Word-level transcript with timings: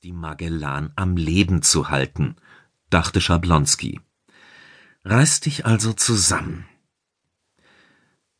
die 0.00 0.12
Magellan 0.12 0.92
am 0.96 1.16
Leben 1.16 1.62
zu 1.62 1.88
halten, 1.90 2.36
dachte 2.90 3.20
Schablonski. 3.20 4.00
Reiß 5.04 5.40
dich 5.40 5.66
also 5.66 5.92
zusammen. 5.92 6.66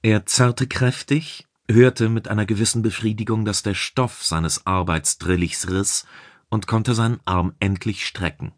Er 0.03 0.27
zerrte 0.27 0.67
kräftig, 0.67 1.47
hörte 1.69 2.09
mit 2.09 2.29
einer 2.29 2.47
gewissen 2.47 2.83
Befriedigung, 2.83 3.45
dass 3.45 3.63
der 3.63 3.75
Stoff 3.75 4.25
seines 4.25 4.67
Arbeitsdrillichs 4.67 5.69
riss 5.69 6.07
und 6.49 6.67
konnte 6.67 6.95
seinen 6.95 7.21
Arm 7.25 7.55
endlich 7.59 8.07
strecken. 8.07 8.53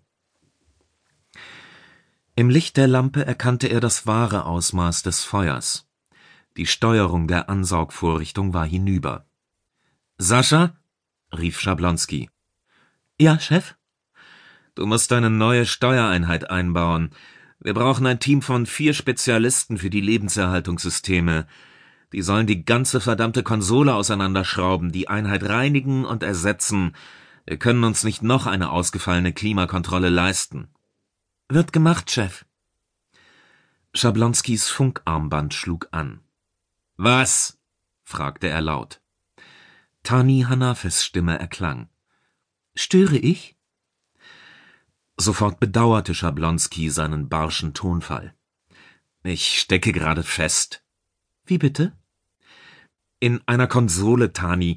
Im 2.34 2.50
Licht 2.50 2.76
der 2.76 2.86
Lampe 2.86 3.24
erkannte 3.24 3.68
er 3.68 3.80
das 3.80 4.06
wahre 4.06 4.44
Ausmaß 4.44 5.02
des 5.02 5.24
Feuers. 5.24 5.88
Die 6.56 6.66
Steuerung 6.66 7.28
der 7.28 7.48
Ansaugvorrichtung 7.48 8.54
war 8.54 8.66
hinüber. 8.66 9.26
Sascha? 10.18 10.76
rief 11.32 11.60
Schablonski. 11.60 12.30
Ja, 13.20 13.40
Chef? 13.40 13.74
Du 14.76 14.86
musst 14.86 15.12
eine 15.12 15.28
neue 15.28 15.66
Steuereinheit 15.66 16.50
einbauen. 16.50 17.10
Wir 17.58 17.74
brauchen 17.74 18.06
ein 18.06 18.20
Team 18.20 18.42
von 18.42 18.64
vier 18.64 18.94
Spezialisten 18.94 19.76
für 19.76 19.90
die 19.90 20.00
Lebenserhaltungssysteme. 20.00 21.48
Die 22.12 22.22
sollen 22.22 22.46
die 22.46 22.64
ganze 22.64 23.00
verdammte 23.00 23.42
Konsole 23.42 23.92
auseinanderschrauben, 23.92 24.92
die 24.92 25.08
Einheit 25.08 25.42
reinigen 25.42 26.04
und 26.04 26.22
ersetzen. 26.22 26.94
Wir 27.44 27.56
können 27.56 27.82
uns 27.82 28.04
nicht 28.04 28.22
noch 28.22 28.46
eine 28.46 28.70
ausgefallene 28.70 29.32
Klimakontrolle 29.32 30.10
leisten. 30.10 30.68
Wird 31.48 31.72
gemacht, 31.72 32.12
Chef. 32.12 32.44
Schablonskis 33.94 34.68
Funkarmband 34.68 35.54
schlug 35.54 35.88
an. 35.90 36.20
Was? 36.96 37.58
fragte 38.04 38.48
er 38.48 38.60
laut. 38.60 39.00
Tani 40.04 40.46
Hanafes 40.48 41.04
Stimme 41.04 41.36
erklang. 41.36 41.88
Störe 42.78 43.16
ich? 43.16 43.56
Sofort 45.16 45.58
bedauerte 45.58 46.14
Schablonski 46.14 46.90
seinen 46.90 47.28
barschen 47.28 47.74
Tonfall. 47.74 48.36
Ich 49.24 49.58
stecke 49.58 49.90
gerade 49.90 50.22
fest. 50.22 50.84
Wie 51.44 51.58
bitte? 51.58 51.98
In 53.18 53.40
einer 53.46 53.66
Konsole, 53.66 54.32
Tani. 54.32 54.76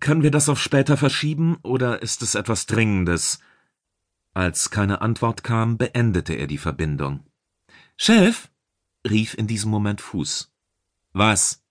Können 0.00 0.24
wir 0.24 0.32
das 0.32 0.48
auf 0.48 0.60
später 0.60 0.96
verschieben 0.96 1.58
oder 1.62 2.02
ist 2.02 2.22
es 2.22 2.34
etwas 2.34 2.66
Dringendes? 2.66 3.38
Als 4.34 4.70
keine 4.70 5.00
Antwort 5.00 5.44
kam, 5.44 5.78
beendete 5.78 6.34
er 6.34 6.48
die 6.48 6.58
Verbindung. 6.58 7.24
Chef, 7.96 8.50
rief 9.08 9.34
in 9.34 9.46
diesem 9.46 9.70
Moment 9.70 10.00
Fuß. 10.00 10.52
Was? 11.12 11.64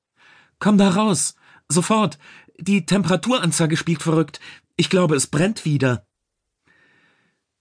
Komm 0.60 0.78
da 0.78 0.92
raus. 0.92 1.36
Sofort. 1.68 2.18
Die 2.58 2.86
Temperaturanzeige 2.86 3.76
spielt 3.76 4.02
verrückt. 4.02 4.40
Ich 4.78 4.92
glaube, 4.92 5.16
es 5.16 5.26
brennt 5.26 5.66
wieder. 5.66 6.08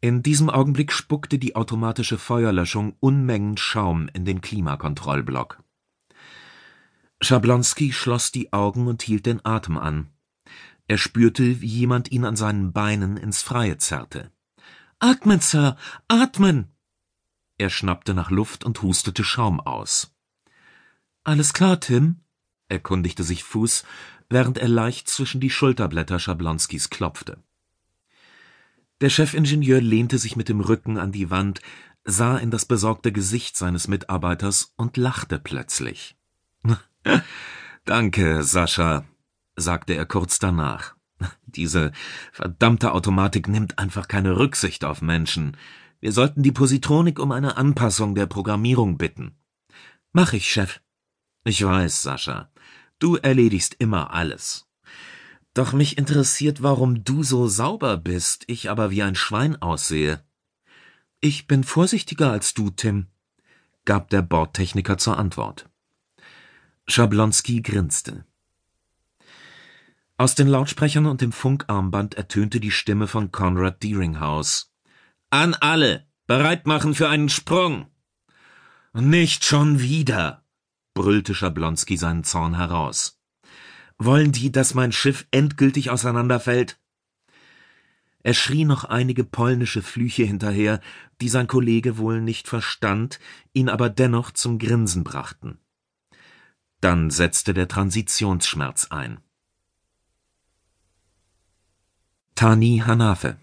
In 0.02 0.22
diesem 0.22 0.50
Augenblick 0.50 0.92
spuckte 0.92 1.38
die 1.38 1.56
automatische 1.56 2.18
Feuerlöschung 2.18 2.94
Unmengen 3.00 3.56
Schaum 3.56 4.08
in 4.12 4.26
den 4.26 4.42
Klimakontrollblock. 4.42 5.62
Schablonski 7.22 7.92
schloss 7.92 8.30
die 8.30 8.52
Augen 8.52 8.86
und 8.86 9.02
hielt 9.02 9.24
den 9.24 9.44
Atem 9.46 9.78
an. 9.78 10.10
Er 10.86 10.98
spürte, 10.98 11.62
wie 11.62 11.66
jemand 11.66 12.12
ihn 12.12 12.26
an 12.26 12.36
seinen 12.36 12.74
Beinen 12.74 13.16
ins 13.16 13.40
Freie 13.40 13.78
zerrte. 13.78 14.30
Atmen, 14.98 15.40
Sir, 15.40 15.76
atmen! 16.08 16.72
Er 17.56 17.70
schnappte 17.70 18.12
nach 18.12 18.30
Luft 18.30 18.64
und 18.64 18.82
hustete 18.82 19.24
Schaum 19.24 19.60
aus. 19.60 20.14
Alles 21.24 21.54
klar, 21.54 21.80
Tim? 21.80 22.20
erkundigte 22.68 23.22
sich 23.22 23.44
Fuß, 23.44 23.84
während 24.28 24.58
er 24.58 24.68
leicht 24.68 25.08
zwischen 25.08 25.40
die 25.40 25.50
Schulterblätter 25.50 26.18
Schablonskis 26.18 26.90
klopfte. 26.90 27.38
Der 29.00 29.10
Chefingenieur 29.10 29.80
lehnte 29.80 30.18
sich 30.18 30.36
mit 30.36 30.48
dem 30.48 30.60
Rücken 30.60 30.98
an 30.98 31.12
die 31.12 31.30
Wand, 31.30 31.60
sah 32.04 32.38
in 32.38 32.50
das 32.50 32.64
besorgte 32.64 33.12
Gesicht 33.12 33.56
seines 33.56 33.88
Mitarbeiters 33.88 34.72
und 34.76 34.96
lachte 34.96 35.38
plötzlich. 35.38 36.16
Danke, 37.84 38.42
Sascha, 38.42 39.04
sagte 39.54 39.94
er 39.94 40.06
kurz 40.06 40.38
danach. 40.38 40.94
Diese 41.46 41.92
verdammte 42.32 42.92
Automatik 42.92 43.48
nimmt 43.48 43.78
einfach 43.78 44.08
keine 44.08 44.38
Rücksicht 44.38 44.84
auf 44.84 45.02
Menschen. 45.02 45.56
Wir 46.00 46.12
sollten 46.12 46.42
die 46.42 46.52
Positronik 46.52 47.18
um 47.18 47.32
eine 47.32 47.56
Anpassung 47.56 48.14
der 48.14 48.26
Programmierung 48.26 48.98
bitten. 48.98 49.36
Mach 50.12 50.32
ich, 50.32 50.50
Chef. 50.50 50.80
Ich 51.44 51.64
weiß, 51.64 52.02
Sascha. 52.02 52.50
Du 52.98 53.16
erledigst 53.16 53.76
immer 53.78 54.12
alles. 54.12 54.66
Doch 55.54 55.72
mich 55.72 55.98
interessiert, 55.98 56.62
warum 56.62 57.04
du 57.04 57.22
so 57.22 57.48
sauber 57.48 57.96
bist, 57.96 58.44
ich 58.46 58.70
aber 58.70 58.90
wie 58.90 59.02
ein 59.02 59.14
Schwein 59.14 59.60
aussehe. 59.60 60.22
Ich 61.20 61.46
bin 61.46 61.64
vorsichtiger 61.64 62.30
als 62.30 62.54
du, 62.54 62.70
Tim, 62.70 63.06
gab 63.84 64.10
der 64.10 64.22
Bordtechniker 64.22 64.98
zur 64.98 65.18
Antwort. 65.18 65.68
Schablonski 66.86 67.62
grinste. 67.62 68.24
Aus 70.18 70.34
den 70.34 70.48
Lautsprechern 70.48 71.06
und 71.06 71.20
dem 71.20 71.32
Funkarmband 71.32 72.14
ertönte 72.14 72.60
die 72.60 72.70
Stimme 72.70 73.06
von 73.06 73.32
Conrad 73.32 73.82
Deeringhouse. 73.82 74.72
An 75.30 75.54
alle! 75.54 76.06
Bereit 76.26 76.66
machen 76.66 76.94
für 76.94 77.08
einen 77.08 77.28
Sprung! 77.28 77.86
Nicht 78.92 79.44
schon 79.44 79.80
wieder! 79.80 80.45
Brüllte 80.96 81.34
Schablonski 81.34 81.96
seinen 81.96 82.24
Zorn 82.24 82.56
heraus. 82.56 83.20
Wollen 83.98 84.32
die, 84.32 84.50
dass 84.50 84.74
mein 84.74 84.90
Schiff 84.90 85.26
endgültig 85.30 85.90
auseinanderfällt? 85.90 86.80
Er 88.24 88.34
schrie 88.34 88.64
noch 88.64 88.82
einige 88.82 89.22
polnische 89.22 89.82
Flüche 89.82 90.24
hinterher, 90.24 90.80
die 91.20 91.28
sein 91.28 91.46
Kollege 91.46 91.98
wohl 91.98 92.20
nicht 92.20 92.48
verstand, 92.48 93.20
ihn 93.52 93.68
aber 93.68 93.88
dennoch 93.88 94.32
zum 94.32 94.58
Grinsen 94.58 95.04
brachten. 95.04 95.58
Dann 96.80 97.10
setzte 97.10 97.54
der 97.54 97.68
Transitionsschmerz 97.68 98.86
ein. 98.90 99.20
Tani 102.34 102.82
Hanafe 102.84 103.36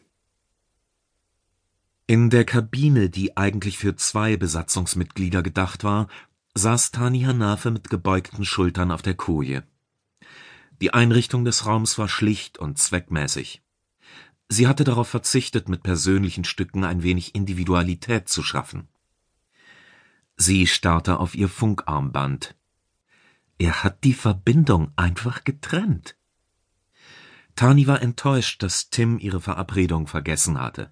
In 2.08 2.30
der 2.30 2.46
Kabine, 2.46 3.10
die 3.10 3.38
eigentlich 3.38 3.78
für 3.78 3.96
zwei 3.96 4.38
Besatzungsmitglieder 4.38 5.42
gedacht 5.44 5.84
war, 5.84 6.08
saß 6.56 6.92
Tani 6.92 7.22
Hanafe 7.22 7.72
mit 7.72 7.90
gebeugten 7.90 8.46
Schultern 8.46 8.92
auf 8.92 9.02
der 9.02 9.16
Koje. 9.16 9.64
Die 10.82 10.94
Einrichtung 10.94 11.46
des 11.46 11.66
Raums 11.66 11.98
war 11.98 12.08
schlicht 12.08 12.58
und 12.58 12.78
zweckmäßig. 12.78 13.64
Sie 14.50 14.68
hatte 14.68 14.84
darauf 14.84 15.08
verzichtet, 15.08 15.68
mit 15.68 15.82
persönlichen 15.82 16.44
Stücken 16.44 16.84
ein 16.84 17.02
wenig 17.02 17.34
Individualität 17.34 18.30
zu 18.30 18.44
schaffen. 18.44 18.88
Sie 20.36 20.68
starrte 20.68 21.20
auf 21.20 21.36
ihr 21.36 21.50
Funkarmband. 21.50 22.56
Er 23.58 23.84
hat 23.84 24.04
die 24.04 24.14
Verbindung 24.14 24.92
einfach 24.96 25.44
getrennt. 25.44 26.18
Tani 27.56 27.88
war 27.88 28.02
enttäuscht, 28.02 28.62
dass 28.64 28.90
Tim 28.90 29.20
ihre 29.20 29.42
Verabredung 29.42 30.08
vergessen 30.08 30.60
hatte. 30.60 30.92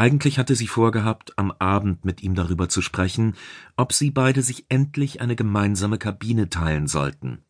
Eigentlich 0.00 0.38
hatte 0.38 0.54
sie 0.54 0.66
vorgehabt, 0.66 1.36
am 1.36 1.52
Abend 1.58 2.06
mit 2.06 2.22
ihm 2.22 2.34
darüber 2.34 2.70
zu 2.70 2.80
sprechen, 2.80 3.34
ob 3.76 3.92
sie 3.92 4.10
beide 4.10 4.40
sich 4.40 4.64
endlich 4.70 5.20
eine 5.20 5.36
gemeinsame 5.36 5.98
Kabine 5.98 6.48
teilen 6.48 6.86
sollten. 6.86 7.44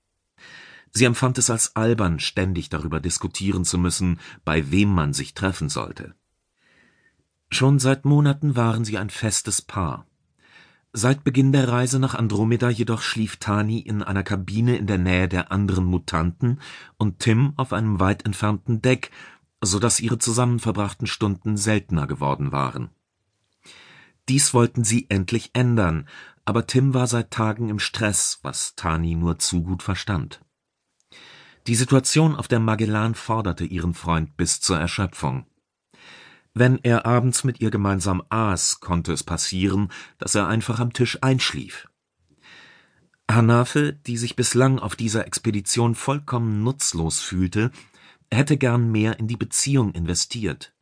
Sie 0.90 1.04
empfand 1.04 1.38
es 1.38 1.48
als 1.48 1.76
albern, 1.76 2.18
ständig 2.18 2.68
darüber 2.68 2.98
diskutieren 2.98 3.64
zu 3.64 3.78
müssen, 3.78 4.18
bei 4.44 4.72
wem 4.72 4.92
man 4.92 5.12
sich 5.12 5.34
treffen 5.34 5.68
sollte. 5.68 6.16
Schon 7.52 7.78
seit 7.78 8.04
Monaten 8.04 8.56
waren 8.56 8.84
sie 8.84 8.98
ein 8.98 9.10
festes 9.10 9.62
Paar. 9.62 10.08
Seit 10.92 11.22
Beginn 11.22 11.52
der 11.52 11.68
Reise 11.68 12.00
nach 12.00 12.16
Andromeda 12.16 12.68
jedoch 12.68 13.02
schlief 13.02 13.36
Tani 13.36 13.78
in 13.78 14.02
einer 14.02 14.24
Kabine 14.24 14.76
in 14.76 14.88
der 14.88 14.98
Nähe 14.98 15.28
der 15.28 15.52
anderen 15.52 15.84
Mutanten 15.84 16.58
und 16.96 17.20
Tim 17.20 17.52
auf 17.56 17.72
einem 17.72 18.00
weit 18.00 18.26
entfernten 18.26 18.82
Deck, 18.82 19.12
so 19.60 19.78
dass 19.78 20.00
ihre 20.00 20.18
zusammen 20.18 20.58
verbrachten 20.58 21.06
Stunden 21.06 21.56
seltener 21.56 22.06
geworden 22.06 22.52
waren. 22.52 22.90
Dies 24.28 24.54
wollten 24.54 24.84
sie 24.84 25.06
endlich 25.08 25.50
ändern, 25.54 26.08
aber 26.44 26.66
Tim 26.66 26.94
war 26.94 27.06
seit 27.06 27.30
Tagen 27.30 27.68
im 27.68 27.78
Stress, 27.78 28.38
was 28.42 28.74
Tani 28.74 29.14
nur 29.14 29.38
zu 29.38 29.62
gut 29.62 29.82
verstand. 29.82 30.40
Die 31.66 31.74
Situation 31.74 32.34
auf 32.36 32.48
der 32.48 32.60
Magellan 32.60 33.14
forderte 33.14 33.64
ihren 33.64 33.94
Freund 33.94 34.36
bis 34.36 34.60
zur 34.60 34.78
Erschöpfung. 34.78 35.46
Wenn 36.54 36.78
er 36.82 37.06
abends 37.06 37.44
mit 37.44 37.60
ihr 37.60 37.70
gemeinsam 37.70 38.22
aß, 38.28 38.80
konnte 38.80 39.12
es 39.12 39.22
passieren, 39.22 39.92
dass 40.18 40.34
er 40.34 40.48
einfach 40.48 40.80
am 40.80 40.92
Tisch 40.92 41.18
einschlief. 41.22 41.88
Hanafe, 43.30 43.92
die 43.92 44.16
sich 44.16 44.34
bislang 44.34 44.78
auf 44.78 44.96
dieser 44.96 45.26
Expedition 45.26 45.94
vollkommen 45.94 46.64
nutzlos 46.64 47.20
fühlte, 47.20 47.70
hätte 48.32 48.56
gern 48.56 48.90
mehr 48.90 49.18
in 49.18 49.26
die 49.26 49.36
Beziehung 49.36 49.92
investiert. 49.92 50.74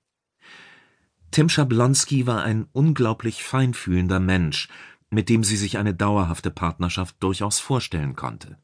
Tim 1.30 1.48
Schablonski 1.48 2.26
war 2.26 2.42
ein 2.42 2.68
unglaublich 2.72 3.42
feinfühlender 3.42 4.20
Mensch, 4.20 4.68
mit 5.10 5.28
dem 5.28 5.44
sie 5.44 5.56
sich 5.56 5.78
eine 5.78 5.94
dauerhafte 5.94 6.50
Partnerschaft 6.50 7.16
durchaus 7.22 7.58
vorstellen 7.58 8.16
konnte. 8.16 8.58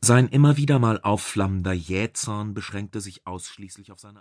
Sein 0.00 0.28
immer 0.28 0.56
wieder 0.56 0.80
mal 0.80 1.00
aufflammender 1.00 1.72
Jähzorn 1.72 2.54
beschränkte 2.54 3.00
sich 3.00 3.26
ausschließlich 3.26 3.92
auf 3.92 4.00
seine 4.00 4.20